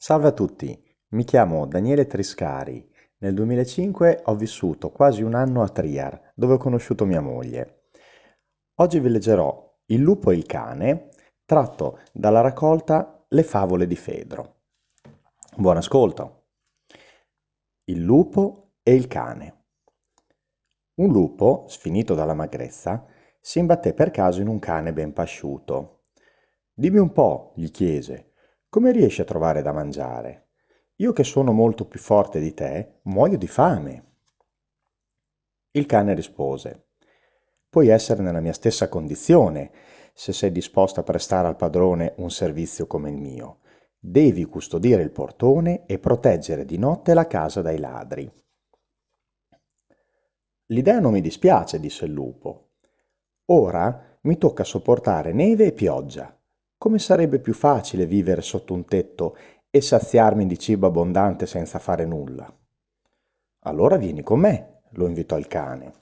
[0.00, 2.88] Salve a tutti, mi chiamo Daniele Triscari.
[3.18, 7.86] Nel 2005 ho vissuto quasi un anno a Triar, dove ho conosciuto mia moglie.
[8.76, 11.08] Oggi vi leggerò Il lupo e il cane,
[11.44, 14.60] tratto dalla raccolta Le favole di Fedro.
[15.56, 16.44] Buon ascolto.
[17.86, 19.64] Il lupo e il cane.
[21.00, 23.04] Un lupo, sfinito dalla magrezza,
[23.40, 26.04] si imbatté per caso in un cane ben pasciuto.
[26.72, 28.27] Dimmi un po', gli chiese,
[28.70, 30.48] come riesci a trovare da mangiare?
[30.96, 34.04] Io che sono molto più forte di te, muoio di fame.
[35.70, 36.88] Il cane rispose,
[37.68, 39.70] puoi essere nella mia stessa condizione
[40.12, 43.60] se sei disposto a prestare al padrone un servizio come il mio.
[43.98, 48.30] Devi custodire il portone e proteggere di notte la casa dai ladri.
[50.66, 52.72] L'idea non mi dispiace, disse il lupo.
[53.46, 56.37] Ora mi tocca sopportare neve e pioggia.
[56.78, 59.36] Come sarebbe più facile vivere sotto un tetto
[59.68, 62.56] e saziarmi di cibo abbondante senza fare nulla?
[63.64, 65.94] Allora vieni con me, lo invitò il cane.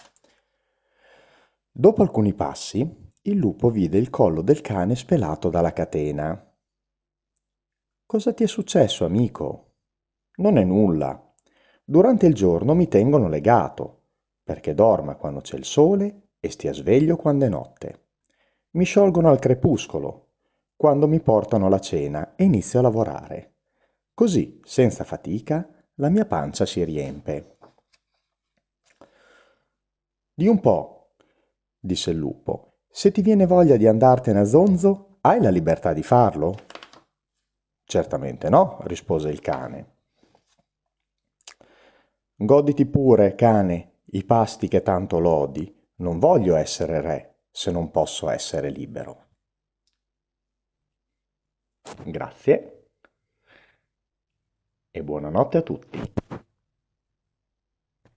[1.72, 6.54] Dopo alcuni passi, il lupo vide il collo del cane spelato dalla catena.
[8.04, 9.76] Cosa ti è successo, amico?
[10.36, 11.34] Non è nulla.
[11.82, 14.02] Durante il giorno mi tengono legato,
[14.44, 18.08] perché dorma quando c'è il sole e stia sveglio quando è notte.
[18.72, 20.25] Mi sciolgono al crepuscolo,
[20.76, 23.54] quando mi portano la cena e inizio a lavorare.
[24.12, 27.56] Così, senza fatica, la mia pancia si riempie.
[30.34, 31.12] Di un po',
[31.78, 36.02] disse il lupo, se ti viene voglia di andartene a zonzo, hai la libertà di
[36.02, 36.54] farlo?
[37.84, 39.94] Certamente no, rispose il cane.
[42.34, 45.74] Goditi pure, cane, i pasti che tanto lodi.
[45.96, 49.25] Non voglio essere re se non posso essere libero.
[52.04, 52.88] Grazie
[54.90, 56.25] e buonanotte a tutti.